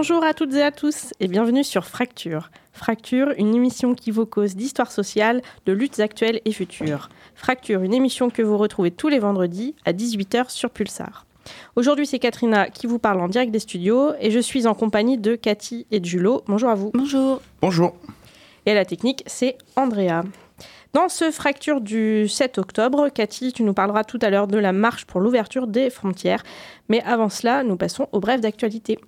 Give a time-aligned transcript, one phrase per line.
[0.00, 2.50] Bonjour à toutes et à tous et bienvenue sur Fracture.
[2.72, 7.10] Fracture, une émission qui vous cause d'histoire sociale, de luttes actuelles et futures.
[7.34, 11.26] Fracture, une émission que vous retrouvez tous les vendredis à 18h sur Pulsar.
[11.76, 15.18] Aujourd'hui, c'est Katrina qui vous parle en direct des studios et je suis en compagnie
[15.18, 16.44] de Cathy et de Julot.
[16.46, 16.92] Bonjour à vous.
[16.94, 17.42] Bonjour.
[17.60, 17.94] Bonjour.
[18.64, 20.22] Et à la technique, c'est Andrea.
[20.94, 24.72] Dans ce fracture du 7 octobre, Cathy, tu nous parleras tout à l'heure de la
[24.72, 26.42] marche pour l'ouverture des frontières.
[26.88, 28.98] Mais avant cela, nous passons au bref d'actualité.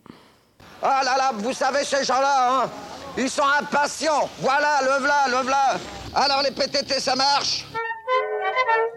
[0.82, 2.70] Ah là là, vous savez ces gens-là, hein
[3.16, 4.28] Ils sont impatients.
[4.40, 5.78] Voilà, le v'là, le v'là.
[6.14, 7.66] Alors les PTT, ça marche?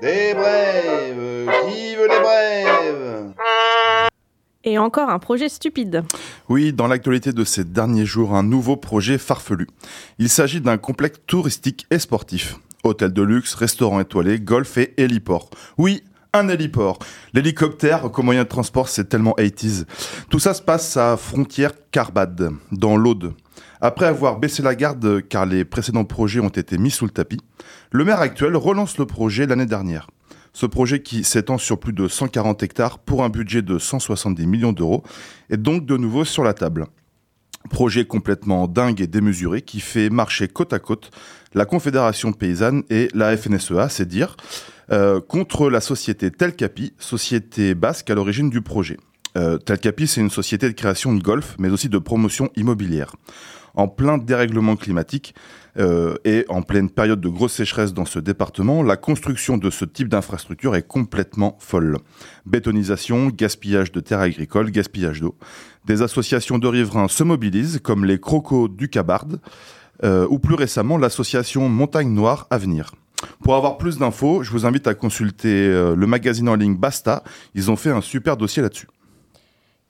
[0.02, 3.34] Des brèves Qui veut les brèves
[4.64, 6.04] Et encore un projet stupide.
[6.50, 9.68] Oui, dans l'actualité de ces derniers jours, un nouveau projet farfelu.
[10.18, 12.56] Il s'agit d'un complexe touristique et sportif.
[12.84, 15.50] Hôtel de luxe, restaurant étoilé, golf et héliport.
[15.78, 16.04] Oui,
[16.36, 17.00] un héliport.
[17.34, 19.86] L'hélicoptère comme moyen de transport, c'est tellement 80s.
[20.30, 23.34] Tout ça se passe à frontière Carbade, dans l'Aude.
[23.82, 27.40] Après avoir baissé la garde car les précédents projets ont été mis sous le tapis,
[27.92, 30.08] le maire actuel relance le projet l'année dernière.
[30.54, 34.74] Ce projet qui s'étend sur plus de 140 hectares pour un budget de 170 millions
[34.74, 35.04] d'euros
[35.50, 36.88] est donc de nouveau sur la table.
[37.70, 41.12] Projet complètement dingue et démesuré qui fait marcher côte à côte
[41.54, 44.36] la Confédération paysanne et la FNSEA, c'est dire,
[44.92, 48.98] euh, contre la société Telcapi, société basque à l'origine du projet.
[49.38, 53.16] Euh, Telcapi, c'est une société de création de golf, mais aussi de promotion immobilière.
[53.74, 55.36] En plein dérèglement climatique
[55.78, 59.84] euh, et en pleine période de grosse sécheresse dans ce département, la construction de ce
[59.84, 61.98] type d'infrastructure est complètement folle.
[62.46, 65.36] Bétonisation, gaspillage de terres agricoles, gaspillage d'eau.
[65.86, 69.42] Des associations de riverains se mobilisent, comme les Crocos du Cabarde,
[70.04, 72.92] euh, ou plus récemment l'association Montagne Noire Avenir.
[73.44, 77.24] Pour avoir plus d'infos, je vous invite à consulter euh, le magazine en ligne Basta.
[77.54, 78.88] Ils ont fait un super dossier là-dessus.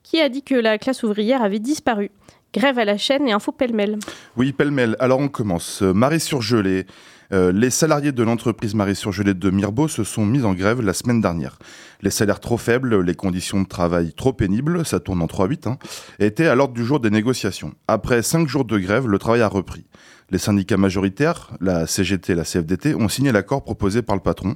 [0.04, 2.12] Qui a dit que la classe ouvrière avait disparu?
[2.54, 3.98] Grève à la chaîne et info pêle-mêle.
[4.38, 4.96] Oui, pêle-mêle.
[5.00, 5.82] Alors on commence.
[5.82, 6.86] Euh, Marie surgelée.
[7.34, 10.94] Euh, les salariés de l'entreprise Marie surgelée de Mirbeau se sont mis en grève la
[10.94, 11.58] semaine dernière.
[12.02, 15.78] Les salaires trop faibles, les conditions de travail trop pénibles, ça tourne en 3-8, hein,
[16.20, 17.74] étaient à l'ordre du jour des négociations.
[17.88, 19.86] Après 5 jours de grève, le travail a repris.
[20.32, 24.56] Les syndicats majoritaires, la CGT et la CFDT, ont signé l'accord proposé par le patron.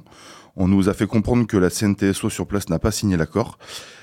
[0.56, 3.58] On nous a fait comprendre que la CNTSO sur place n'a pas signé l'accord.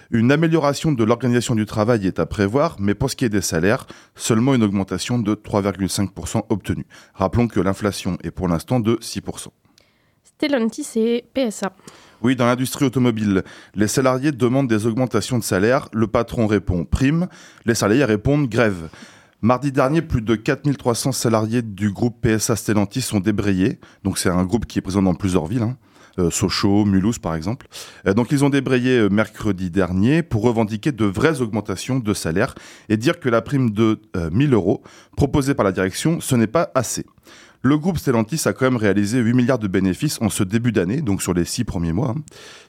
[0.10, 3.42] Une amélioration de l'organisation du travail est à prévoir, mais pour ce qui est des
[3.42, 3.86] salaires,
[4.16, 6.86] seulement une augmentation de 3,5% obtenue.
[7.14, 9.48] Rappelons que l'inflation est pour l'instant de 6%.
[10.24, 11.74] Stellantis et PSA.
[12.22, 13.44] Oui, dans l'industrie automobile,
[13.76, 17.28] les salariés demandent des augmentations de salaire, le patron répond prime,
[17.66, 18.90] les salariés répondent grève.
[19.42, 23.80] Mardi dernier, plus de 4300 salariés du groupe PSA Stellantis sont débrayés.
[24.03, 25.78] Donc c'est un groupe qui est présent dans plusieurs villes, hein.
[26.18, 27.68] euh, Sochaux, Mulhouse par exemple.
[28.08, 32.56] Euh, ils ont débrayé euh, mercredi dernier pour revendiquer de vraies augmentations de salaire
[32.90, 34.81] et dire que la prime de 1000 euros
[35.16, 37.06] proposée par la direction, ce n'est pas assez.
[37.62, 41.02] Le groupe Stellantis a quand même réalisé 8 milliards de bénéfices en ce début d'année,
[41.02, 42.22] donc sur les 6 premiers mois, hein,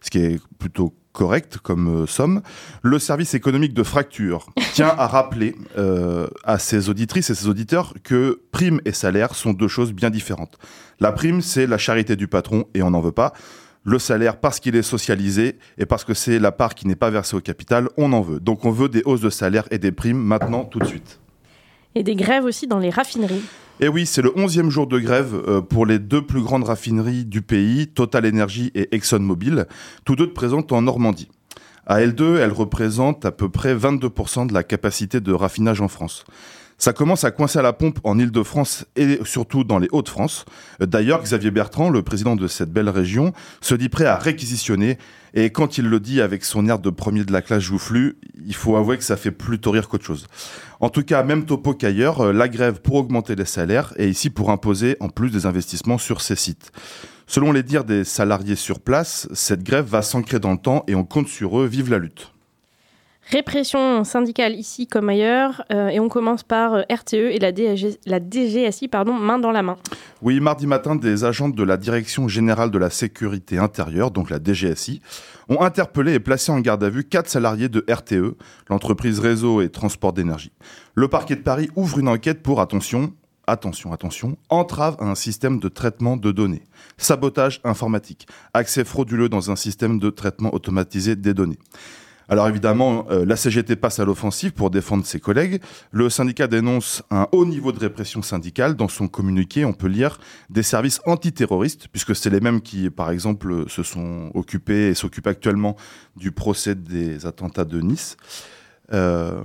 [0.03, 2.43] ce qui est plutôt correct comme euh, somme.
[2.83, 7.93] Le service économique de fracture tient à rappeler euh, à ses auditrices et ses auditeurs
[8.05, 10.59] que prime et salaire sont deux choses bien différentes.
[11.01, 13.33] La prime, c'est la charité du patron et on n'en veut pas.
[13.83, 17.11] Le salaire, parce qu'il est socialisé et parce que c'est la part qui n'est pas
[17.11, 18.39] versée au capital, on en veut.
[18.39, 21.19] Donc on veut des hausses de salaire et des primes maintenant, tout de suite.
[21.95, 23.43] Et des grèves aussi dans les raffineries.
[23.81, 27.25] Et oui, c'est le 11e jour de grève euh, pour les deux plus grandes raffineries
[27.25, 29.67] du pays, Total Energy et ExxonMobil,
[30.05, 31.29] tous deux présentes en Normandie.
[31.87, 36.25] À L2, elles représentent à peu près 22% de la capacité de raffinage en France.
[36.81, 40.45] Ça commence à coincer à la pompe en Ile-de-France et surtout dans les Hauts-de-France.
[40.79, 44.97] D'ailleurs, Xavier Bertrand, le président de cette belle région, se dit prêt à réquisitionner.
[45.35, 48.17] Et quand il le dit avec son air de premier de la classe joufflu,
[48.47, 50.29] il faut avouer que ça fait plutôt rire qu'autre chose.
[50.79, 54.31] En tout cas, même topo qu'ailleurs, euh, la grève pour augmenter les salaires et ici
[54.31, 56.71] pour imposer en plus des investissements sur ces sites.
[57.27, 60.95] Selon les dires des salariés sur place, cette grève va s'ancrer dans le temps et
[60.95, 61.67] on compte sur eux.
[61.67, 62.33] Vive la lutte.
[63.31, 67.51] Répression syndicale ici comme ailleurs, euh, et on commence par euh, RTE et la,
[68.07, 69.77] la DGSI, pardon, main dans la main.
[70.23, 74.39] Oui, mardi matin, des agents de la Direction générale de la sécurité intérieure, donc la
[74.43, 75.03] DGSI,
[75.51, 78.35] ont interpellé et placé en garde à vue quatre salariés de RTE,
[78.71, 80.53] l'entreprise réseau et transport d'énergie.
[80.95, 83.13] Le parquet de Paris ouvre une enquête pour, attention,
[83.47, 86.65] attention, attention, entrave à un système de traitement de données,
[86.97, 91.59] sabotage informatique, accès frauduleux dans un système de traitement automatisé des données.
[92.29, 95.63] Alors évidemment, euh, la CGT passe à l'offensive pour défendre ses collègues.
[95.93, 98.75] Le syndicat dénonce un haut niveau de répression syndicale.
[98.75, 100.21] Dans son communiqué, on peut lire
[100.51, 105.27] des services antiterroristes, puisque c'est les mêmes qui, par exemple, se sont occupés et s'occupent
[105.27, 105.77] actuellement
[106.17, 108.17] du procès des attentats de Nice.
[108.93, 109.43] Euh,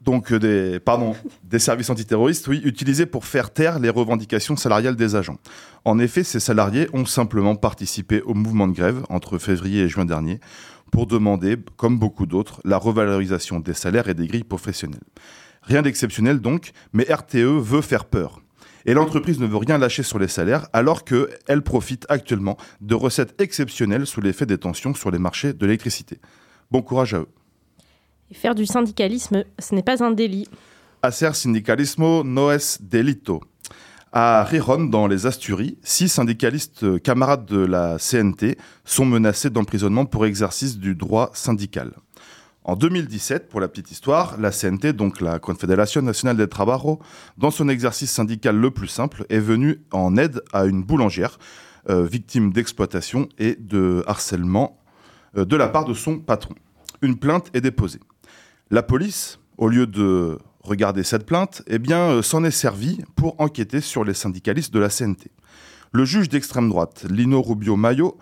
[0.00, 5.16] donc des, pardon, des services antiterroristes, oui, utilisés pour faire taire les revendications salariales des
[5.16, 5.38] agents.
[5.84, 10.04] En effet, ces salariés ont simplement participé au mouvement de grève entre février et juin
[10.04, 10.40] dernier
[10.92, 15.00] pour demander, comme beaucoup d'autres, la revalorisation des salaires et des grilles professionnelles.
[15.62, 18.40] Rien d'exceptionnel donc, mais RTE veut faire peur.
[18.84, 23.34] Et l'entreprise ne veut rien lâcher sur les salaires alors qu'elle profite actuellement de recettes
[23.40, 26.20] exceptionnelles sous l'effet des tensions sur les marchés de l'électricité.
[26.70, 27.28] Bon courage à eux.
[28.30, 30.48] Et faire du syndicalisme, ce n'est pas un délit.
[31.02, 33.40] Hacer sindicalismo no es delito.
[34.12, 40.26] À Riron, dans les Asturies, six syndicalistes camarades de la CNT sont menacés d'emprisonnement pour
[40.26, 41.92] exercice du droit syndical.
[42.62, 47.00] En 2017, pour la petite histoire, la CNT, donc la Confédération nationale des Trabajos,
[47.36, 51.38] dans son exercice syndical le plus simple, est venue en aide à une boulangère
[51.90, 54.80] euh, victime d'exploitation et de harcèlement
[55.36, 56.54] euh, de la part de son patron.
[57.02, 58.00] Une plainte est déposée.
[58.70, 63.40] La police, au lieu de regarder cette plainte, eh bien, euh, s'en est servi pour
[63.40, 65.30] enquêter sur les syndicalistes de la CNT.
[65.92, 68.18] Le juge d'extrême droite, Lino Rubio Mayo,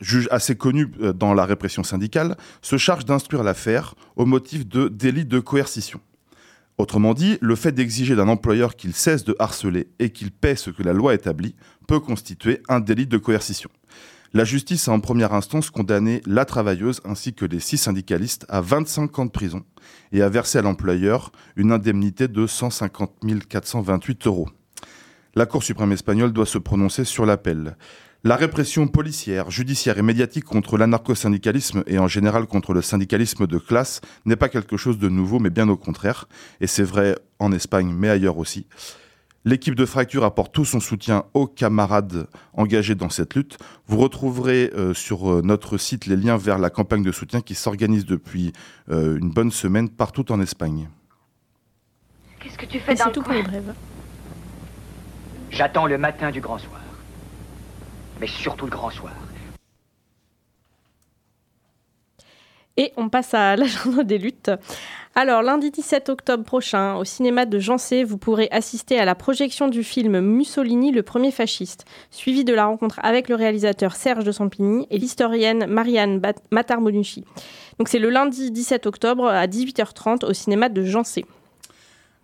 [0.00, 4.88] juge assez connu euh, dans la répression syndicale, se charge d'instruire l'affaire au motif de
[4.88, 6.00] délit de coercition.
[6.76, 10.70] Autrement dit, le fait d'exiger d'un employeur qu'il cesse de harceler et qu'il paie ce
[10.70, 11.54] que la loi établit
[11.86, 13.70] peut constituer un délit de coercition.
[14.36, 18.60] La justice a en première instance condamné la travailleuse ainsi que les six syndicalistes à
[18.60, 19.62] 25 ans de prison
[20.10, 23.12] et a versé à l'employeur une indemnité de 150
[23.48, 24.48] 428 euros.
[25.36, 27.76] La Cour suprême espagnole doit se prononcer sur l'appel.
[28.24, 33.58] La répression policière, judiciaire et médiatique contre l'anarcho-syndicalisme et en général contre le syndicalisme de
[33.58, 36.26] classe n'est pas quelque chose de nouveau, mais bien au contraire.
[36.60, 38.66] Et c'est vrai en Espagne, mais ailleurs aussi.
[39.44, 43.58] L'équipe de Fracture apporte tout son soutien aux camarades engagés dans cette lutte.
[43.86, 47.54] Vous retrouverez euh, sur euh, notre site les liens vers la campagne de soutien qui
[47.54, 48.52] s'organise depuis
[48.88, 50.88] euh, une bonne semaine partout en Espagne.
[52.40, 53.74] Qu'est-ce que tu fais dans tout pour les brèves.
[55.50, 56.80] J'attends le matin du grand soir
[58.20, 59.12] mais surtout le grand soir.
[62.76, 64.50] Et on passe à l'agenda des luttes.
[65.16, 69.68] Alors, lundi 17 octobre prochain, au cinéma de Jancé, vous pourrez assister à la projection
[69.68, 74.32] du film Mussolini, le premier fasciste, suivi de la rencontre avec le réalisateur Serge de
[74.32, 76.20] Sampigny et l'historienne Marianne
[76.50, 77.24] Matarmonucci.
[77.78, 81.24] Donc, c'est le lundi 17 octobre à 18h30 au cinéma de Jancé.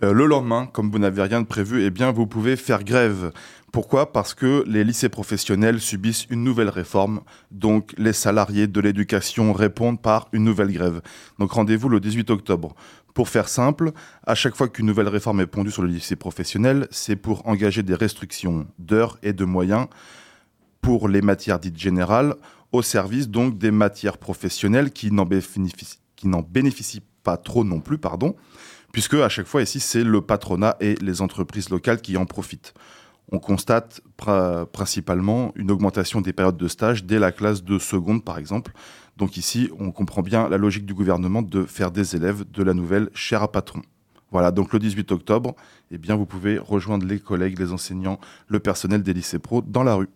[0.02, 3.32] Euh, le lendemain, comme vous n'avez rien de prévu, eh bien, vous pouvez faire grève.
[3.70, 4.12] Pourquoi?
[4.12, 7.20] Parce que les lycées professionnels subissent une nouvelle réforme,
[7.50, 11.02] donc les salariés de l'éducation répondent par une nouvelle grève.
[11.38, 12.75] Donc rendez-vous le 18 octobre.
[13.14, 13.93] Pour faire simple,
[14.26, 17.82] à chaque fois qu'une nouvelle réforme est pondue sur le lycée professionnel, c'est pour engager
[17.82, 19.87] des restrictions d'heures et de moyens
[20.81, 22.35] pour les matières dites générales,
[22.73, 25.99] au service donc des matières professionnelles qui n'en bénéficient,
[26.49, 28.35] bénéficient, pas trop non plus, pardon,
[28.92, 32.75] puisque à chaque fois ici c'est le patronat et les entreprises locales qui en profitent
[33.32, 34.00] on constate
[34.73, 38.73] principalement une augmentation des périodes de stage dès la classe de seconde, par exemple.
[39.16, 42.75] Donc ici, on comprend bien la logique du gouvernement de faire des élèves de la
[42.75, 43.82] nouvelle chaire à patron.
[44.32, 45.54] Voilà, donc le 18 octobre,
[45.90, 48.18] eh bien, vous pouvez rejoindre les collègues, les enseignants,
[48.49, 50.09] le personnel des lycées pro dans la rue.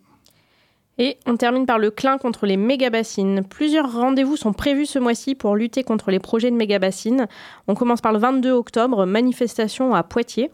[0.99, 3.43] Et on termine par le clin contre les méga-bassines.
[3.49, 7.27] Plusieurs rendez-vous sont prévus ce mois-ci pour lutter contre les projets de méga-bassines.
[7.67, 10.51] On commence par le 22 octobre, manifestation à Poitiers.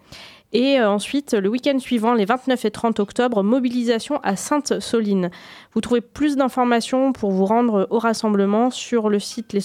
[0.53, 5.31] Et euh, ensuite, le week-end suivant, les 29 et 30 octobre, mobilisation à Sainte-Soline.
[5.75, 9.61] Vous trouvez plus d'informations pour vous rendre au rassemblement sur le site les,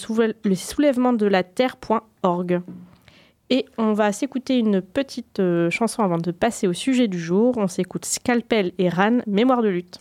[0.56, 2.62] soulèvements de la terre.org.
[3.50, 7.56] Et on va s'écouter une petite euh, chanson avant de passer au sujet du jour.
[7.58, 10.00] On s'écoute Scalpel et Ran, Mémoire de lutte.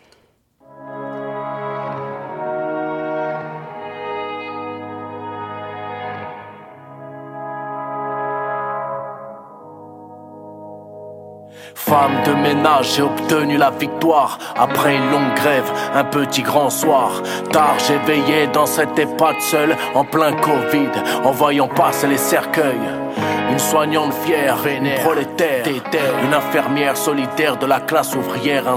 [11.86, 17.22] Femme de ménage, j'ai obtenu la victoire après une longue grève, un petit grand soir.
[17.52, 20.88] Tard, j'ai veillé dans cette EHPAD seule en plein Covid,
[21.24, 22.88] en voyant passer les cercueils.
[23.54, 25.64] Une soignante fière, une prolétaire,
[26.25, 28.75] une infirmière solitaire de la classe ouvrière, un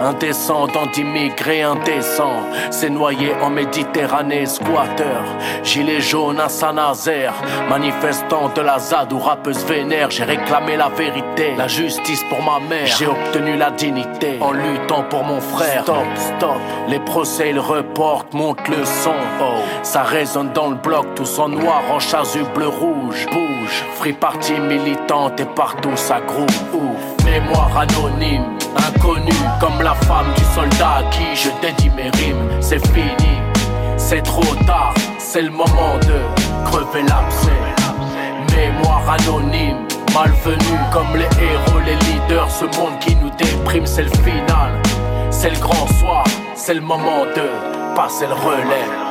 [0.00, 5.22] un descendant d'immigrés indécents, s'est noyé en Méditerranée, squatteur,
[5.62, 7.34] gilet jaune à Saint-Nazaire,
[7.68, 12.60] manifestant de la ZAD ou rappeuse vénère, j'ai réclamé la vérité, la justice pour ma
[12.60, 15.82] mère, j'ai obtenu la dignité en luttant pour mon frère.
[15.82, 21.14] Stop, stop, les procès ils reportent, monte le son, oh, ça résonne dans le bloc,
[21.14, 21.98] tous en noir, en
[22.54, 23.26] bleu rouge
[23.96, 27.24] Free party militante et partout ça ouf.
[27.24, 28.44] Mémoire anonyme,
[28.76, 32.48] inconnue comme la femme du soldat qui je dédie mes rimes.
[32.60, 33.38] C'est fini,
[33.96, 37.50] c'est trop tard, c'est le moment de crever l'abcès.
[38.56, 42.50] Mémoire anonyme, malvenue comme les héros, les leaders.
[42.50, 44.72] Ce monde qui nous déprime, c'est le final.
[45.30, 46.24] C'est le grand soir,
[46.54, 49.07] c'est le moment de passer le relais.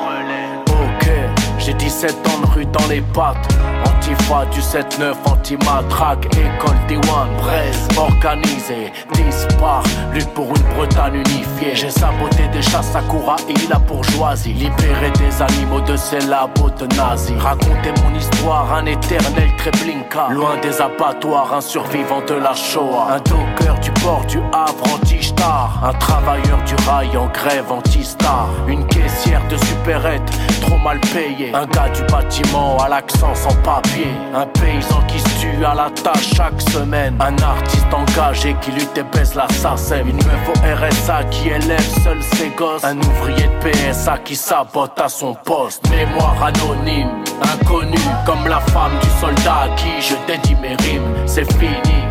[1.68, 3.46] J'ai 17 ans de rue dans les pattes.
[3.86, 9.84] Antifa du 7-9, anti-matraque, école D1, braise, organisée, dispar,
[10.14, 11.76] lutte pour une Bretagne unifiée.
[11.76, 13.02] J'ai saboté des chasses à
[13.50, 17.38] et la bourgeoisie, libéré des animaux de ces labos de nazis.
[17.38, 23.08] Raconter mon histoire, un éternel Treblinka, loin des abattoirs, un survivant de la Shoah.
[23.12, 28.48] Un docker du port du Havre, anti-star, un travailleur du rail en grève, anti-star.
[28.70, 30.32] Une caissière de supérette,
[30.62, 31.52] trop mal payée.
[31.58, 34.12] Un gars du bâtiment à l'accent sans papier.
[34.36, 37.16] Un paysan qui se tue à la tâche chaque semaine.
[37.20, 40.08] Un artiste engagé qui lutte et baisse la SACEM.
[40.08, 42.84] Une meuf au RSA qui élève seul ses gosses.
[42.84, 45.82] Un ouvrier de PSA qui sabote à son poste.
[45.90, 51.12] Mémoire anonyme, inconnu comme la femme du soldat qui je dédie mes rimes.
[51.26, 52.04] C'est fini,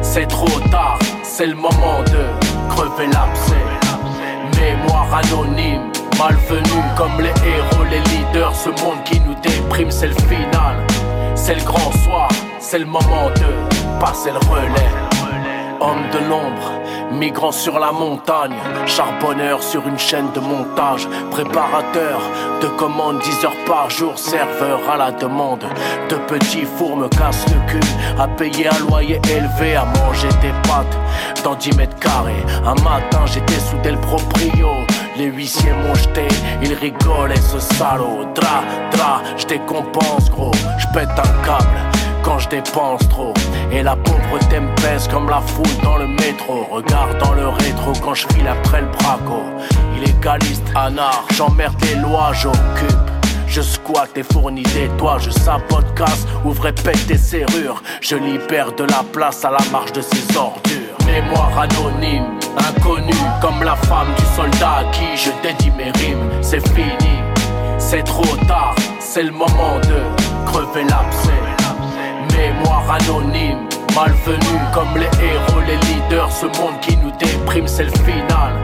[0.00, 3.66] c'est trop tard, c'est le moment de crever l'abcès.
[4.58, 5.82] Mémoire anonyme,
[6.18, 8.54] malvenu comme les héros, les leaders.
[8.54, 10.76] Ce monde qui nous déprime, c'est le final.
[11.34, 14.90] C'est le grand soir, c'est le moment de passer le relais.
[15.78, 16.72] Homme de l'ombre,
[17.12, 18.56] migrant sur la montagne,
[18.86, 22.18] charbonneur sur une chaîne de montage, préparateur
[22.62, 25.64] de commandes 10 heures par jour, serveur à la demande.
[26.08, 30.52] De petits fours me cassent le cul, à payer un loyer élevé, à manger des
[30.66, 30.98] pâtes
[31.44, 32.44] dans 10 mètres carrés.
[32.64, 34.68] Un matin j'étais soudé le proprio,
[35.16, 36.28] les huissiers m'ont jeté,
[36.62, 38.24] ils rigolaient ce salaud.
[38.34, 41.78] Dra, dra, je décompense gros, je pète un câble
[42.22, 43.32] quand je dépense trop.
[43.72, 46.66] Et la pauvreté me pèse comme la foule dans le métro.
[46.70, 49.42] Regarde dans le rétro quand je file après le braco.
[49.96, 53.15] Illégaliste, anard, j'emmerde les lois, j'occupe.
[53.46, 57.82] Je squatte et fournis des toits, je sabote, casse, ouvre et pète des serrures.
[58.00, 60.96] Je libère de la place à la marche de ces ordures.
[61.06, 66.30] Mémoire anonyme, inconnue, comme la femme du soldat à qui je dédie mes rimes.
[66.42, 67.20] C'est fini,
[67.78, 71.56] c'est trop tard, c'est le moment de crever l'abcès
[72.36, 76.30] mémoire anonyme, malvenue comme les héros, les leaders.
[76.30, 78.62] Ce monde qui nous déprime, c'est le final.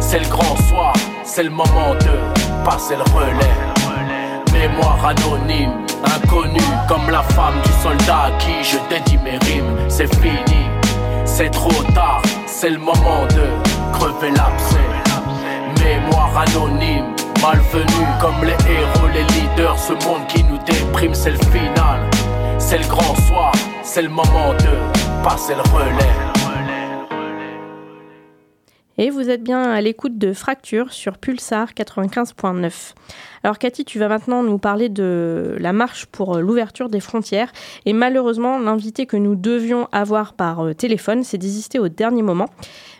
[0.00, 0.92] C'est le grand soir,
[1.24, 3.73] c'est le moment de passer le relais.
[4.66, 5.72] Mémoire anonyme,
[6.06, 9.76] inconnue comme la femme du soldat à qui je dédie mes rimes.
[9.88, 10.64] C'est fini,
[11.26, 13.44] c'est trop tard, c'est le moment de
[13.92, 14.88] crever l'abcès.
[15.84, 19.78] Mémoire anonyme, malvenue comme les héros, les leaders.
[19.78, 22.00] Ce monde qui nous déprime, c'est le final.
[22.56, 23.52] C'est le grand soir,
[23.82, 26.23] c'est le moment de passer le relais.
[28.96, 32.94] Et vous êtes bien à l'écoute de Fracture sur Pulsar 95.9.
[33.42, 37.50] Alors Cathy, tu vas maintenant nous parler de la marche pour l'ouverture des frontières.
[37.86, 42.48] Et malheureusement, l'invité que nous devions avoir par euh, téléphone s'est désisté au dernier moment.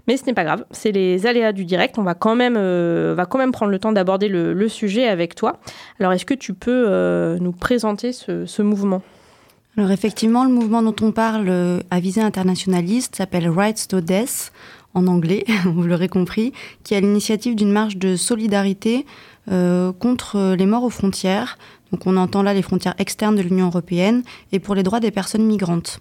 [0.09, 1.97] Mais ce n'est pas grave, c'est les aléas du direct.
[1.97, 5.37] On va quand même, euh, va quand même prendre le temps d'aborder le, sujet avec
[5.37, 5.61] toi.
[6.01, 9.01] Alors est-ce que tu peux euh, nous présenter ce mouvement?
[9.77, 14.53] Alors effectivement, le mouvement dont on parle euh, à visée internationaliste s'appelle Rights to Death
[14.95, 19.05] en anglais, vous l'aurez compris, qui est l'initiative d'une marche de solidarité
[19.51, 21.59] euh, contre les morts aux frontières.
[21.93, 24.23] Donc on entend là les frontières externes de l'Union européenne
[24.53, 25.99] et pour les droits des personnes migrantes.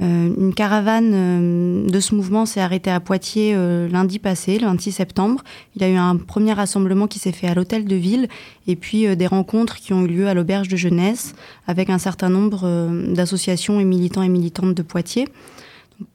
[0.00, 3.54] Euh, une caravane euh, de ce mouvement s'est arrêtée à Poitiers
[3.90, 5.42] lundi passé, le 26 septembre.
[5.74, 8.28] Il y a eu un premier rassemblement qui s'est fait à l'hôtel de ville
[8.68, 11.34] et puis des rencontres qui ont eu lieu à l'auberge de jeunesse
[11.66, 15.26] avec un certain nombre d'associations et militants et militantes de Poitiers.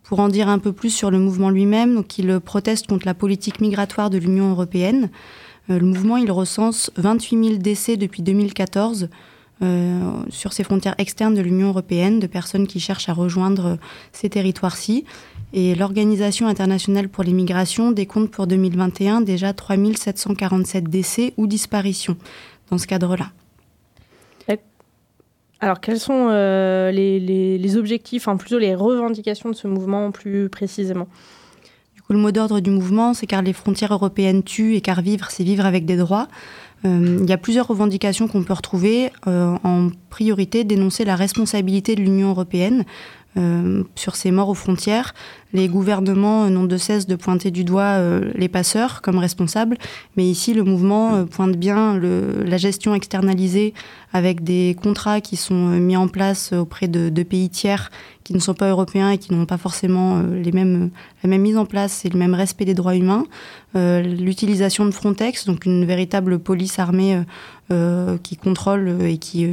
[0.03, 3.13] Pour en dire un peu plus sur le mouvement lui-même, donc il proteste contre la
[3.13, 5.09] politique migratoire de l'Union européenne.
[5.67, 9.09] Le mouvement, il recense 28 000 décès depuis 2014
[9.61, 13.77] euh, sur ces frontières externes de l'Union européenne, de personnes qui cherchent à rejoindre
[14.11, 15.05] ces territoires-ci.
[15.53, 22.17] Et l'Organisation internationale pour les migrations décompte pour 2021 déjà 3747 décès ou disparitions
[22.69, 23.31] dans ce cadre-là.
[25.61, 31.07] Alors, quels sont euh, les, objectifs, enfin plutôt les revendications de ce mouvement plus précisément?
[31.95, 35.01] Du coup, le mot d'ordre du mouvement, c'est car les frontières européennes tuent et car
[35.01, 36.27] vivre, c'est vivre avec des droits.
[36.85, 39.11] Euh, il y a plusieurs revendications qu'on peut retrouver.
[39.27, 42.83] Euh, en priorité, dénoncer la responsabilité de l'Union européenne
[43.95, 45.13] sur ces morts aux frontières.
[45.53, 47.97] Les gouvernements n'ont de cesse de pointer du doigt
[48.33, 49.77] les passeurs comme responsables,
[50.17, 53.73] mais ici le mouvement pointe bien la gestion externalisée
[54.11, 57.89] avec des contrats qui sont mis en place auprès de, de pays tiers
[58.25, 60.89] qui ne sont pas européens et qui n'ont pas forcément les mêmes,
[61.23, 63.25] la même mise en place et le même respect des droits humains.
[63.75, 67.21] L'utilisation de Frontex, donc une véritable police armée
[68.23, 69.47] qui contrôle et qui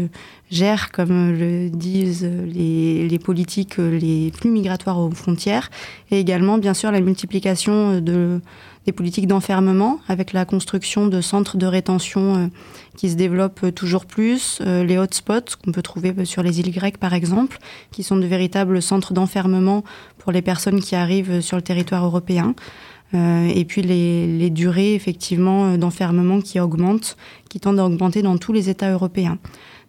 [0.51, 5.71] gère, comme le disent les, les, politiques les plus migratoires aux frontières,
[6.11, 8.41] et également bien sûr la multiplication de
[8.87, 12.47] des politiques d'enfermement avec la construction de centres de rétention euh,
[12.97, 16.99] qui se développent toujours plus, euh, les hotspots qu'on peut trouver sur les îles grecques
[16.99, 17.59] par exemple,
[17.91, 19.85] qui sont de véritables centres d'enfermement
[20.19, 22.55] pour les personnes qui arrivent sur le territoire européen.
[23.15, 27.17] Euh, et puis les, les durées effectivement d'enfermement qui augmentent,
[27.51, 29.39] qui tendent à augmenter dans tous les États européens.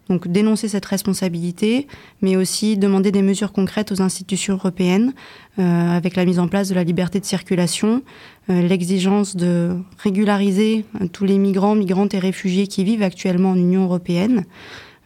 [0.08, 1.86] Donc dénoncer cette responsabilité,
[2.20, 5.14] mais aussi demander des mesures concrètes aux institutions européennes,
[5.58, 8.02] euh, avec la mise en place de la liberté de circulation,
[8.50, 13.56] euh, l'exigence de régulariser euh, tous les migrants, migrantes et réfugiés qui vivent actuellement en
[13.56, 14.44] Union européenne,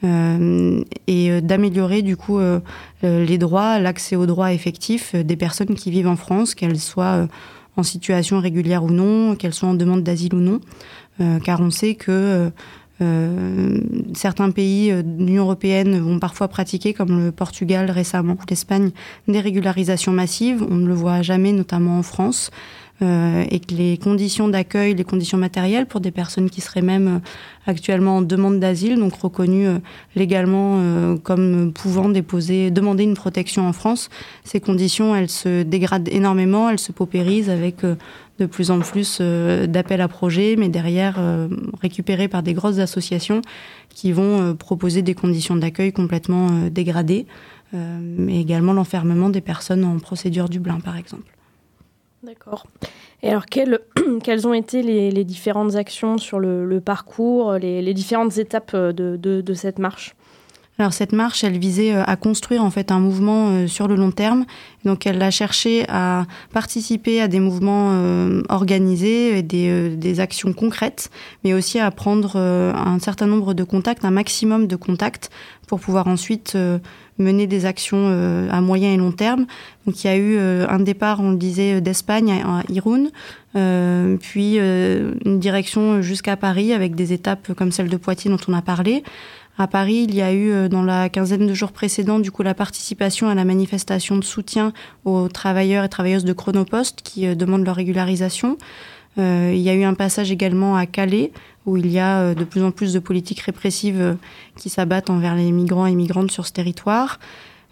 [0.03, 2.39] euh, et d'améliorer du coup
[3.03, 7.27] les droits, l'accès aux droits effectifs des personnes qui vivent en France, qu'elles soient
[7.77, 10.61] en situation régulière ou non, qu'elles soient en demande d'asile ou non,
[11.43, 12.53] car on sait que
[13.01, 13.81] euh,
[14.15, 18.91] certains pays de l'Union européenne vont parfois pratiquer, comme le Portugal récemment ou l'Espagne,
[19.27, 20.65] des régularisations massives.
[20.69, 22.51] On ne le voit jamais, notamment en France.
[23.01, 27.07] Euh, et que les conditions d'accueil, les conditions matérielles pour des personnes qui seraient même
[27.09, 27.19] euh,
[27.69, 29.79] actuellement en demande d'asile, donc reconnues euh,
[30.17, 34.11] légalement euh, comme pouvant déposer, demander une protection en France,
[34.43, 40.01] ces conditions, elles se dégradent énormément, elles se paupérisent avec de plus en plus d'appels
[40.01, 41.21] à projets, mais derrière
[41.81, 43.43] récupérés par des grosses associations
[43.91, 47.27] qui vont proposer des conditions d'accueil complètement dégradées,
[47.73, 51.38] mais également l'enfermement des personnes en procédure Dublin, par exemple.
[52.23, 52.67] D'accord.
[53.23, 59.17] Et alors, quelles, ont été les, différentes actions sur le, parcours, les, différentes étapes de,
[59.17, 60.15] de, cette marche?
[60.81, 63.97] Alors cette marche, elle visait euh, à construire en fait un mouvement euh, sur le
[63.97, 64.45] long terme.
[64.85, 71.11] Donc elle a cherché à participer à des mouvements euh, organisés, des, actions concrètes,
[71.43, 75.31] mais aussi à prendre un certain nombre de contacts, un maximum de contacts,
[75.69, 76.57] pour pouvoir ensuite
[77.19, 79.47] mener des actions à moyen et long terme.
[79.87, 83.09] Donc il y a eu un départ, on le disait, d'Espagne à Irun,
[84.19, 88.63] puis une direction jusqu'à Paris avec des étapes comme celle de Poitiers dont on a
[88.63, 89.03] parlé.
[89.61, 92.45] À Paris, il y a eu euh, dans la quinzaine de jours précédents du coup
[92.45, 94.73] la participation à la manifestation de soutien
[95.05, 98.57] aux travailleurs et travailleuses de Chronopost qui euh, demandent leur régularisation.
[99.19, 101.33] Euh, il y a eu un passage également à Calais
[101.67, 104.17] où il y a de plus en plus de politiques répressives
[104.57, 107.21] qui s'abattent envers les migrants et migrantes sur ce territoire.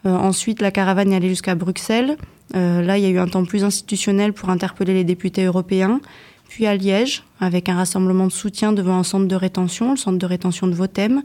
[0.05, 2.19] ensuite, la caravane est allée jusqu'à Bruxelles.
[2.53, 6.01] là, il y a eu un temps plus institutionnel pour interpeller les députés européens.
[6.49, 10.19] Puis à Liège, avec un rassemblement de soutien devant un centre de rétention, le centre
[10.19, 11.23] de rétention de Votem.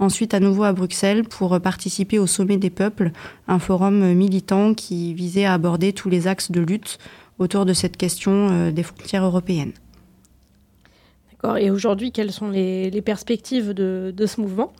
[0.00, 3.12] Ensuite, à nouveau à Bruxelles pour participer au Sommet des peuples,
[3.46, 6.98] un forum militant qui visait à aborder tous les axes de lutte
[7.38, 9.72] autour de cette question euh, des frontières européennes.
[11.30, 11.58] D'accord.
[11.58, 14.72] Et aujourd'hui, quelles sont les, les perspectives de, de, ce mouvement?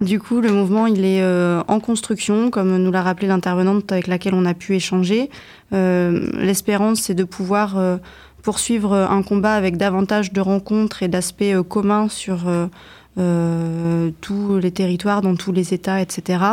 [0.00, 4.06] Du coup, le mouvement, il est euh, en construction, comme nous l'a rappelé l'intervenante avec
[4.06, 5.28] laquelle on a pu échanger.
[5.72, 7.96] Euh, L'espérance, c'est de pouvoir euh,
[8.42, 12.46] poursuivre un combat avec davantage de rencontres et d'aspects communs sur
[13.16, 16.44] euh, tous les territoires, dans tous les États, etc.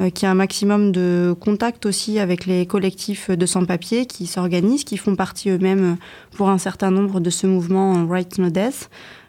[0.00, 4.84] Euh, qui a un maximum de contact aussi avec les collectifs de sans-papiers qui s'organisent,
[4.84, 5.96] qui font partie eux-mêmes
[6.36, 8.88] pour un certain nombre de ce mouvement Right No Death,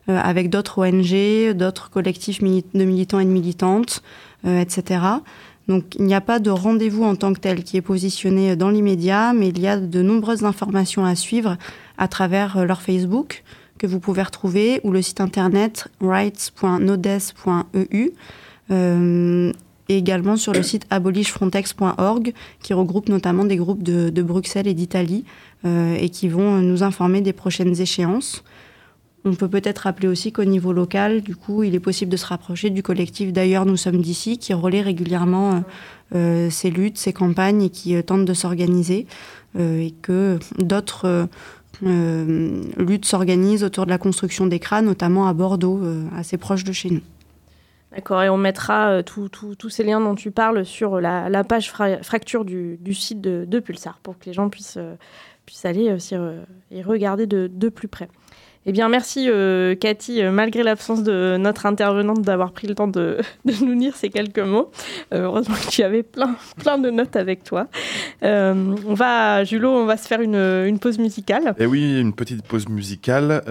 [0.10, 4.02] euh, avec d'autres ONG, d'autres collectifs de militants et de militantes,
[4.46, 5.02] euh, etc.
[5.68, 8.70] Donc il n'y a pas de rendez-vous en tant que tel qui est positionné dans
[8.70, 11.58] l'immédiat, mais il y a de nombreuses informations à suivre
[11.98, 13.44] à travers euh, leur Facebook
[13.78, 18.12] que vous pouvez retrouver, ou le site internet rights.nodes.eu,
[18.72, 19.52] euh,
[19.90, 25.24] et également sur le site abolishfrontex.org, qui regroupe notamment des groupes de, Bruxelles et d'Italie,
[25.66, 28.44] euh, et qui vont nous informer des prochaines échéances.
[29.26, 32.26] On peut peut-être rappeler aussi qu'au niveau local, du coup, il est possible de se
[32.26, 35.64] rapprocher du collectif D'ailleurs, nous sommes d'ici, qui relaie régulièrement
[36.16, 39.08] euh, ces luttes, ces campagnes et qui euh, tente de s'organiser.
[39.58, 41.28] Euh, et que d'autres
[41.86, 46.72] euh, lutte s'organise autour de la construction d'écrans, notamment à Bordeaux, euh, assez proche de
[46.72, 47.02] chez nous.
[47.92, 52.02] D'accord, et on mettra euh, tous ces liens dont tu parles sur la, page fra
[52.04, 54.78] fracture du, site de, Pulsar pour que les gens puissent,
[55.64, 56.16] aller aussi
[56.72, 58.10] et regarder de, de plus près.
[58.70, 62.90] Eh bien, merci euh, Cathy, euh, malgré l'absence de notre intervenante, d'avoir pris le temps
[62.90, 64.72] de, nous lire ces quelques mots.
[65.14, 67.68] Euh, heureusement que tu avais plein, plein de notes avec toi.
[68.24, 71.56] Euh, on va, Julot, on va se faire une, une pause musicale.
[71.58, 73.42] Et eh oui, une petite pause musicale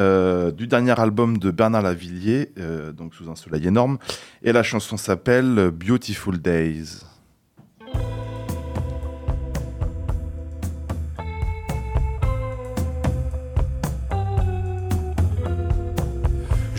[0.55, 2.51] du dernier album de Bernard Lavillier,
[2.95, 3.97] donc sous un soleil énorme.
[4.43, 7.01] Et la chanson s'appelle Beautiful Days.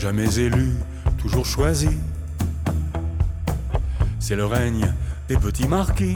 [0.07, 0.71] Jamais élu,
[1.17, 1.89] toujours choisi.
[4.19, 4.93] C'est le règne
[5.27, 6.15] des petits marquis.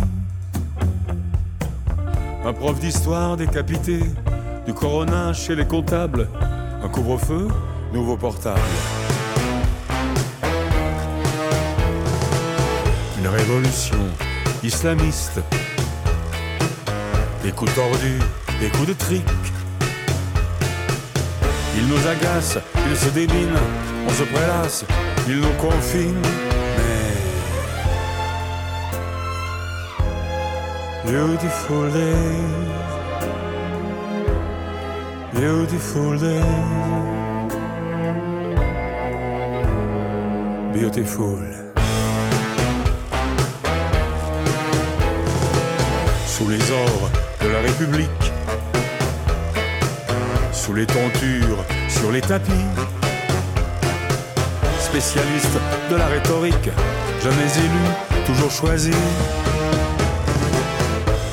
[2.45, 3.99] Un prof d'histoire décapité,
[4.65, 6.29] du corona chez les comptables,
[6.81, 7.49] un couvre-feu,
[7.91, 8.61] nouveau portable.
[13.19, 14.05] Une révolution
[14.63, 15.41] islamiste,
[17.43, 18.21] des coups tordus,
[18.61, 19.25] des coups de trick.
[21.77, 23.59] Ils nous agacent, ils se déminent,
[24.07, 24.85] on se prélasse,
[25.27, 26.21] ils nous confinent.
[31.03, 32.71] Beautiful days,
[35.33, 36.43] beautiful days,
[40.73, 41.39] beautiful.
[46.27, 47.09] Sous les ors
[47.41, 48.30] de la République,
[50.61, 52.51] sous les tentures, sur les tapis,
[54.79, 55.57] spécialiste
[55.89, 56.69] de la rhétorique,
[57.23, 58.91] jamais élu, toujours choisi.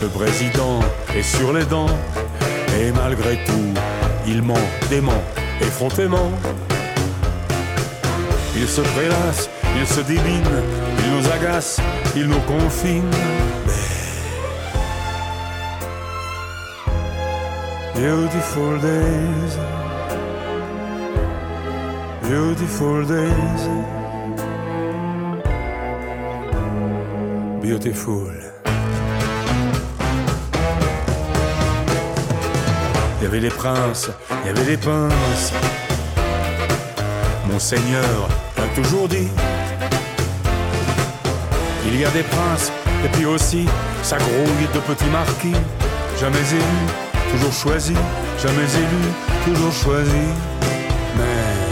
[0.01, 0.81] Le président
[1.15, 1.91] est sur les dents,
[2.81, 3.75] et malgré tout,
[4.27, 4.55] il ment,
[4.89, 5.23] dément,
[5.61, 6.33] effrontément.
[8.57, 10.57] Il se prélasse, il se débine,
[11.05, 11.81] il nous agace,
[12.17, 13.11] il nous confine.
[17.99, 19.59] Beautiful days,
[22.23, 23.63] beautiful days,
[27.61, 28.33] beautiful.
[33.19, 35.53] Il y avait les princes, il y avait les pinces.
[37.51, 39.29] Monseigneur a toujours dit
[41.85, 42.71] Il y a des princes,
[43.05, 43.67] et puis aussi
[44.05, 45.57] sa grouille de petits marquis.
[46.21, 47.95] Jamais élu, toujours choisi,
[48.43, 49.03] jamais élu,
[49.45, 50.27] toujours choisi.
[51.17, 51.69] Mais.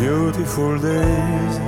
[0.00, 1.60] Beautiful days.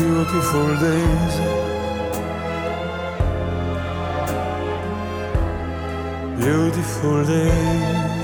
[0.00, 1.34] beautiful days.
[6.40, 8.19] Beautiful days.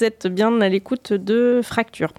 [0.00, 2.14] Vous êtes bien à l'écoute de Fracture.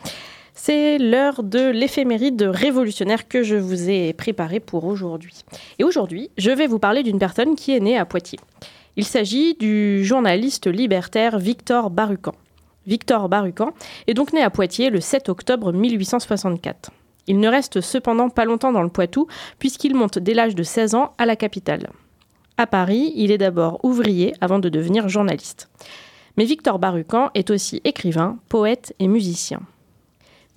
[0.54, 5.44] C'est l'heure de l'éphéméride révolutionnaire que je vous ai préparée pour aujourd'hui.
[5.80, 8.38] Et aujourd'hui, je vais vous parler d'une personne qui est née à Poitiers.
[8.98, 12.34] Il s'agit du journaliste libertaire Victor Barucan.
[12.86, 13.72] Victor Barucan
[14.06, 16.92] est donc né à Poitiers le 7 octobre 1864.
[17.26, 19.26] Il ne reste cependant pas longtemps dans le Poitou,
[19.58, 21.90] puisqu'il monte dès l'âge de 16 ans à la capitale.
[22.58, 25.68] À Paris, il est d'abord ouvrier avant de devenir journaliste.
[26.38, 29.62] Mais Victor Barucan est aussi écrivain, poète et musicien.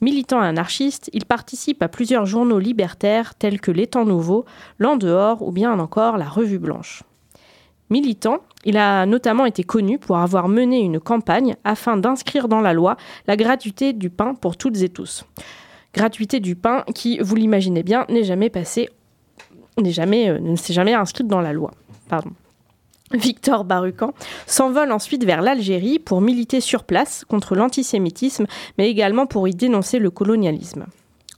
[0.01, 4.45] Militant anarchiste, il participe à plusieurs journaux libertaires tels que L'Étang Nouveau,
[4.79, 7.05] L'En dehors ou bien encore La Revue Blanche.
[7.91, 12.73] Militant, il a notamment été connu pour avoir mené une campagne afin d'inscrire dans la
[12.73, 15.25] loi la gratuité du pain pour toutes et tous.
[15.93, 18.89] Gratuité du pain qui, vous l'imaginez bien, n'est jamais passée,
[19.81, 21.71] n'est jamais, euh, ne s'est jamais inscrite dans la loi.
[22.09, 22.33] Pardon.
[23.15, 24.13] Victor Barucan
[24.47, 28.47] s'envole ensuite vers l'Algérie pour militer sur place contre l'antisémitisme,
[28.77, 30.87] mais également pour y dénoncer le colonialisme.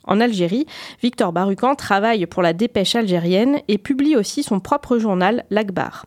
[0.05, 0.67] En Algérie,
[1.03, 6.07] Victor Barucan travaille pour la dépêche algérienne et publie aussi son propre journal, L'Akbar.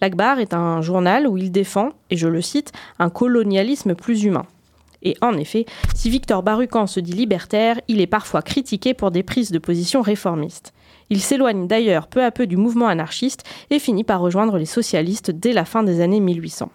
[0.00, 4.46] L'Akbar est un journal où il défend, et je le cite, un colonialisme plus humain.
[5.04, 9.22] Et en effet, si Victor Barucan se dit libertaire, il est parfois critiqué pour des
[9.22, 10.72] prises de position réformistes.
[11.10, 15.30] Il s'éloigne d'ailleurs peu à peu du mouvement anarchiste et finit par rejoindre les socialistes
[15.30, 16.70] dès la fin des années 1800.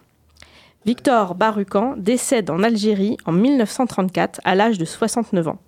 [0.86, 5.60] Victor Barucan décède en Algérie en 1934 à l'âge de 69 ans.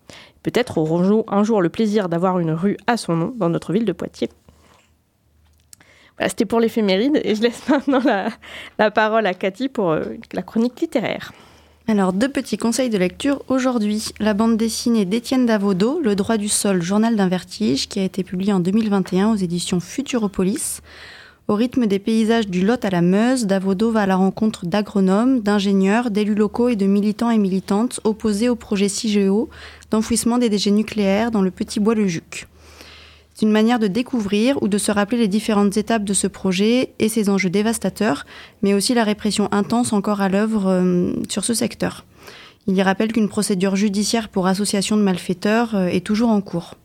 [0.43, 3.86] Peut-être aurons-nous un jour le plaisir d'avoir une rue à son nom dans notre ville
[3.86, 4.30] de Poitiers.
[6.17, 8.02] Voilà, c'était pour l'éphéméride et je laisse maintenant
[8.78, 11.34] la, parole à Cathy pour euh, la chronique littéraire.
[11.88, 14.10] Alors, deux petits conseils de lecture aujourd'hui.
[14.20, 18.24] La bande dessinée d'Étienne Davodo, Le droit du sol, journal d'un vertige, qui a été
[18.24, 20.82] publiée en 2021 aux éditions Futuropolis.
[21.48, 25.41] Au rythme des paysages du Lot à la Meuse, Davodo va à la rencontre d'agronomes,
[25.41, 29.50] d'ingénieurs, d'élus locaux et de militants et militantes opposés au projet CIGEO
[29.89, 32.48] d'enfouissement des déchets nucléaires dans le petit bois Le Juc.
[33.42, 36.94] C'est une manière de découvrir ou de se rappeler les différentes étapes de ce projet
[37.00, 38.28] et ses enjeux dévastateurs,
[38.62, 42.06] mais aussi la répression intense encore à l'œuvre euh, sur ce secteur.
[42.68, 46.76] Il y rappelle qu'une procédure judiciaire pour association de malfaiteurs euh, est toujours en cours.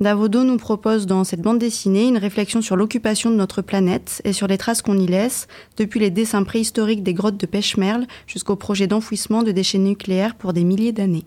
[0.00, 4.32] Davodo nous propose dans cette bande dessinée une réflexion sur l'occupation de notre planète et
[4.32, 8.56] sur les traces qu'on y laisse, depuis les dessins préhistoriques des grottes de pêche-merle jusqu'au
[8.56, 11.26] projet d'enfouissement de déchets nucléaires pour des milliers d'années.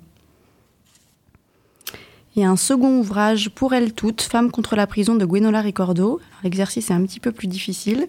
[2.35, 6.19] Et un second ouvrage pour elles toutes, Femmes contre la prison de Gwenola Ricordo.
[6.43, 8.07] L'exercice est un petit peu plus difficile.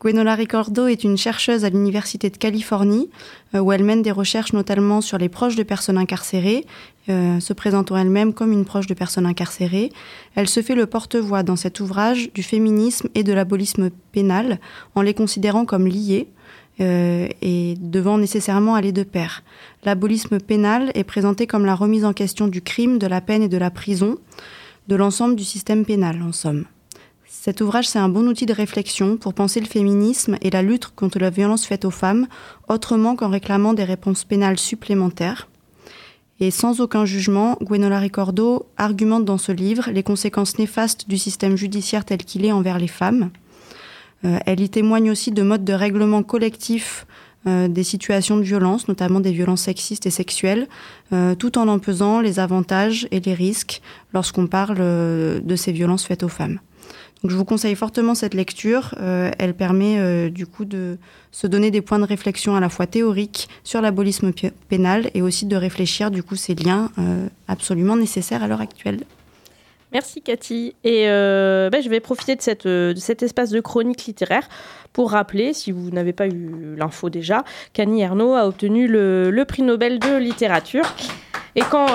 [0.00, 3.10] Gwenola Ricordo est une chercheuse à l'Université de Californie,
[3.54, 6.66] euh, où elle mène des recherches notamment sur les proches de personnes incarcérées,
[7.10, 9.92] euh, se présentant elle-même comme une proche de personnes incarcérées.
[10.34, 14.58] Elle se fait le porte-voix dans cet ouvrage du féminisme et de l'abolisme pénal,
[14.96, 16.26] en les considérant comme liés,
[16.80, 19.42] euh, et devant nécessairement aller de pair.
[19.84, 23.48] L'abolisme pénal est présenté comme la remise en question du crime, de la peine et
[23.48, 24.18] de la prison,
[24.88, 26.64] de l'ensemble du système pénal, en somme.
[27.26, 30.88] Cet ouvrage, c'est un bon outil de réflexion pour penser le féminisme et la lutte
[30.88, 32.26] contre la violence faite aux femmes,
[32.68, 35.48] autrement qu'en réclamant des réponses pénales supplémentaires.
[36.40, 41.56] Et sans aucun jugement, Gwenola Ricordo argumente dans ce livre les conséquences néfastes du système
[41.56, 43.30] judiciaire tel qu'il est envers les femmes.
[44.24, 47.06] Euh, elle y témoigne aussi de modes de règlement collectif
[47.46, 50.68] euh, des situations de violence, notamment des violences sexistes et sexuelles,
[51.12, 53.80] euh, tout en en pesant les avantages et les risques
[54.12, 56.60] lorsqu'on parle de ces violences faites aux femmes.
[57.22, 58.94] Donc je vous conseille fortement cette lecture.
[58.98, 60.96] elle permet du coup de
[61.32, 64.32] se donner des points de réflexion à la fois théoriques sur l'abolisme
[64.70, 66.90] pénal et aussi de réfléchir du coup ces liens
[67.46, 69.00] absolument nécessaires à l'heure actuelle.
[69.92, 70.74] Merci Cathy.
[70.84, 74.48] Et euh, ben, je vais profiter de, cette, de cet espace de chronique littéraire
[74.92, 79.44] pour rappeler, si vous n'avez pas eu l'info déjà, qu'Annie Ernaux a obtenu le, le
[79.44, 80.84] prix Nobel de littérature.
[81.56, 81.86] Et quand,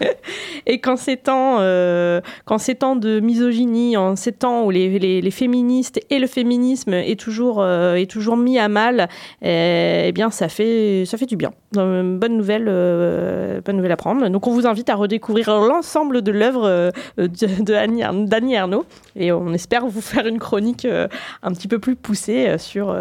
[0.66, 4.98] et quand ces temps, euh, quand ces temps de misogynie, en ces temps où les,
[4.98, 9.08] les, les féministes et le féminisme est toujours, euh, est toujours mis à mal,
[9.42, 11.52] eh, eh, bien ça fait, ça fait du bien.
[11.72, 14.28] bonne nouvelle, euh, bonne nouvelle à prendre.
[14.28, 19.52] Donc on vous invite à redécouvrir l'ensemble de l'œuvre euh, de, d'Annie Ernaux et on
[19.52, 21.08] espère vous faire une chronique euh,
[21.42, 22.96] un petit peu plus poussée sur,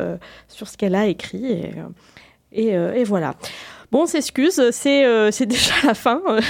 [0.47, 1.71] sur ce qu'elle a écrit.
[2.51, 3.35] Et, et voilà.
[3.97, 6.41] On s'excuse, c'est euh, déjà la fin euh,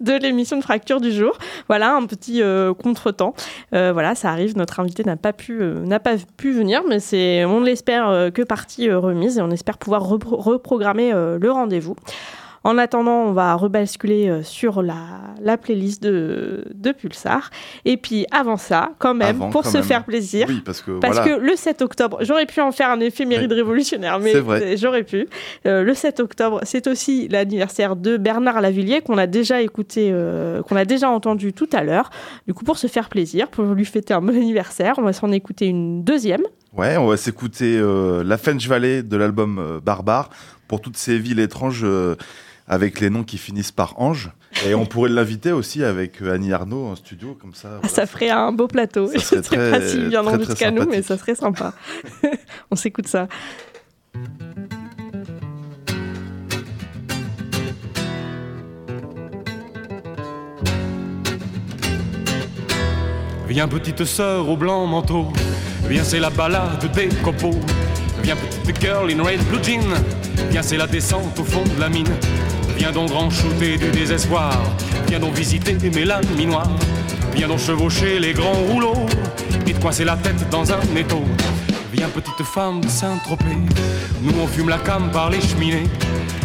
[0.00, 1.38] de, l'émission de Fracture du jour.
[1.68, 3.34] Voilà, un petit euh, contretemps.
[3.70, 7.60] voilà, ça arrive, notre invité n'a pas, pu, n'a pas pu venir, mais c'est, on
[7.60, 11.94] l'espère que partie remise et on espère pouvoir reprogrammer le rendez-vous.
[12.68, 14.94] En attendant, on va rebasculer euh, sur la,
[15.40, 17.48] la playlist de, de, Pulsar.
[17.86, 20.46] Et puis avant ça, quand même, pour se faire plaisir.
[20.66, 24.76] parce que, parce que le 7 octobre, j'aurais pu en faire un éphéméride révolutionnaire, mais
[24.76, 25.28] j'aurais pu.
[25.64, 30.60] Euh, le 7 octobre, c'est aussi l'anniversaire de Bernard Lavillier qu'on a déjà écouté, euh,
[30.60, 32.10] qu'on a déjà entendu tout à l'heure.
[32.46, 35.32] Du coup, pour se faire plaisir, pour lui fêter un bon anniversaire, on va s'en
[35.32, 36.42] écouter une deuxième.
[36.76, 37.82] Ouais, on va s'écouter
[38.22, 40.28] La French Valley de l'album Barbare
[40.68, 41.86] pour toutes ces villes étranges
[42.68, 44.30] avec les noms qui finissent par Ange.
[44.66, 47.80] Et on pourrait l'inviter aussi avec euh, Annie Arnaud en studio, comme ça.
[47.84, 49.06] ça ferait un beau plateau.
[49.06, 51.72] Ça serait très, pas si bien jusqu'à nous, mais ça serait sympa.
[52.70, 53.28] on s'écoute ça.
[63.48, 65.28] Viens petite sœur au blanc manteau,
[65.88, 67.58] viens c'est la balade des copeaux.
[68.22, 69.80] Viens petite girl in red blue jean,
[70.50, 72.06] viens c'est la descente au fond de la mine.
[72.90, 74.50] Viens donc grand shooter du désespoir.
[75.08, 76.70] Viens donc visiter mes laminoirs.
[77.34, 79.04] Viens donc chevaucher les grands rouleaux.
[79.66, 81.22] Et te coincer la tête dans un étau.
[81.92, 83.58] Viens petite femme de Saint-Tropez.
[84.22, 85.86] Nous on fume la cam par les cheminées.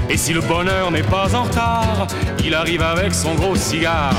[0.10, 2.08] Et si le bonheur n'est pas en retard,
[2.43, 4.13] il arrive avec son gros cigare.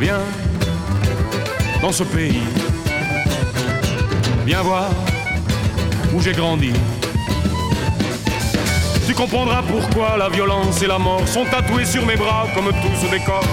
[0.00, 0.22] Viens
[1.82, 2.44] dans ce pays.
[4.46, 4.90] Viens voir
[6.14, 6.72] où j'ai grandi.
[9.06, 13.10] Tu comprendras pourquoi la violence et la mort sont tatoués sur mes bras comme tous
[13.10, 13.44] des corps.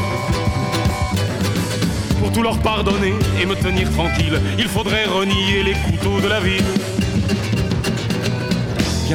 [2.20, 6.40] Pour tout leur pardonner et me tenir tranquille, il faudrait renier les couteaux de la
[6.40, 6.64] ville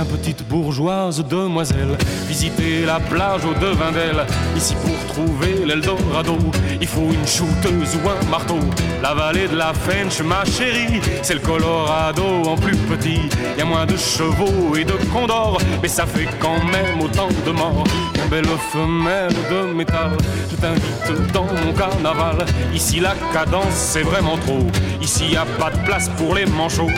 [0.05, 1.97] petite bourgeoise demoiselle,
[2.29, 4.27] visiter la plage au devin d'elle.
[4.57, 6.37] Ici pour trouver l'Eldorado,
[6.81, 8.59] il faut une shooteuse ou un marteau.
[9.03, 13.21] La vallée de la Fench, ma chérie, c'est le Colorado en plus petit.
[13.57, 17.51] Y a moins de chevaux et de condors, mais ça fait quand même autant de
[17.53, 17.85] morts.
[18.17, 20.13] Une belle femelle de métal,
[20.51, 22.45] je t'invite dans mon carnaval.
[22.75, 24.67] Ici la cadence c'est vraiment trop,
[25.01, 26.91] ici y a pas de place pour les manchots.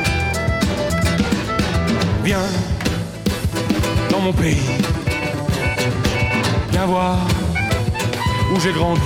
[2.25, 2.39] Viens
[4.21, 4.61] mon pays.
[6.71, 7.19] Viens voir
[8.53, 9.01] où j'ai grandi.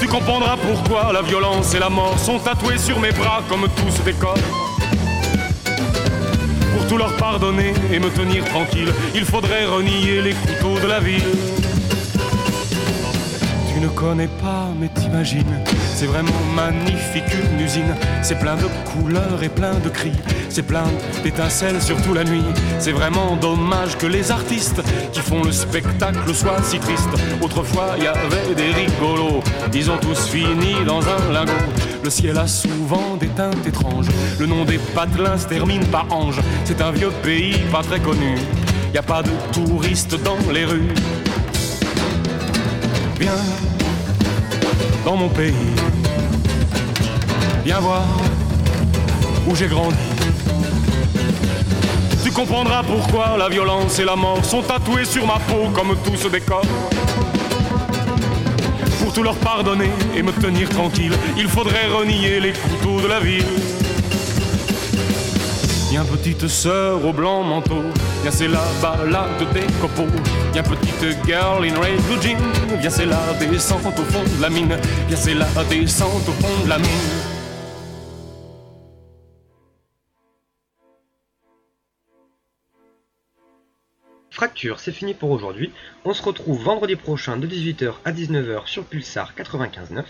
[0.00, 4.02] Tu comprendras pourquoi la violence et la mort sont tatoués sur mes bras comme tous
[4.04, 4.34] des corps.
[6.76, 11.00] Pour tout leur pardonner et me tenir tranquille, il faudrait renier les couteaux de la
[11.00, 11.22] ville
[13.82, 14.88] ne connais pas, mais
[15.94, 17.94] c'est vraiment magnifique une usine.
[18.22, 20.12] C'est plein de couleurs et plein de cris,
[20.48, 20.84] c'est plein
[21.22, 22.44] d'étincelles, surtout la nuit.
[22.78, 27.08] C'est vraiment dommage que les artistes qui font le spectacle soient si tristes.
[27.40, 29.42] Autrefois, il y avait des rigolos,
[29.74, 31.52] ils ont tous fini dans un lingot.
[32.02, 34.08] Le ciel a souvent des teintes étranges.
[34.40, 36.40] Le nom des patelins se termine par ange.
[36.64, 38.36] C'est un vieux pays pas très connu.
[38.94, 40.94] Y a pas de touristes dans les rues.
[43.20, 43.32] Viens
[45.04, 45.54] dans mon pays.
[47.64, 48.04] Viens voir
[49.46, 49.96] où j'ai grandi.
[52.24, 56.16] Tu comprendras pourquoi la violence et la mort sont tatoués sur ma peau comme tout
[56.16, 56.62] ce décor.
[59.00, 63.20] Pour tout leur pardonner et me tenir tranquille, il faudrait renier les couteaux de la
[63.20, 63.44] ville.
[65.92, 67.82] Viens petite sœur au blanc manteau,
[68.22, 70.08] viens c'est la balade des copeaux.
[70.54, 72.38] Viens petite girl in red blue jean,
[72.80, 74.74] viens c'est la descente au fond de la mine.
[75.08, 76.88] Viens c'est la descente au fond de la mine.
[84.30, 85.72] Fracture, c'est fini pour aujourd'hui.
[86.06, 90.04] On se retrouve vendredi prochain de 18h à 19h sur Pulsar 95.9.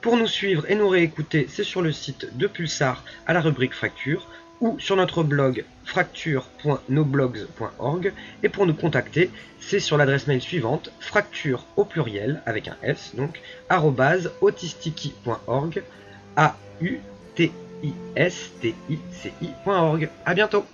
[0.00, 3.74] Pour nous suivre et nous réécouter, c'est sur le site de Pulsar à la rubrique
[3.74, 4.26] Fracture
[4.60, 11.64] ou sur notre blog fracture.noblogs.org et pour nous contacter, c'est sur l'adresse mail suivante fracture
[11.76, 13.40] au pluriel avec un s donc
[14.40, 15.82] autistiki.org
[16.36, 17.00] a u
[17.34, 20.08] t i s t i c i.org.
[20.24, 20.64] À bientôt.